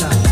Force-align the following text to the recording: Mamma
Mamma 0.00 0.31